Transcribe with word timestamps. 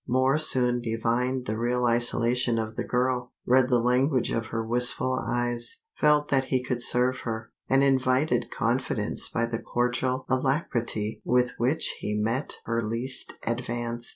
Moor 0.07 0.39
soon 0.39 0.81
divined 0.81 1.45
the 1.45 1.59
real 1.59 1.85
isolation 1.85 2.57
of 2.57 2.75
the 2.75 2.83
girl, 2.83 3.31
read 3.45 3.69
the 3.69 3.77
language 3.79 4.31
of 4.31 4.47
her 4.47 4.65
wistful 4.65 5.13
eyes, 5.23 5.83
felt 5.99 6.29
that 6.29 6.45
he 6.45 6.63
could 6.63 6.81
serve 6.81 7.19
her, 7.19 7.51
and 7.69 7.83
invited 7.83 8.49
confidence 8.49 9.29
by 9.29 9.45
the 9.45 9.59
cordial 9.59 10.25
alacrity 10.27 11.21
with 11.23 11.51
which 11.59 11.97
he 11.99 12.15
met 12.15 12.55
her 12.65 12.81
least 12.81 13.33
advance. 13.45 14.09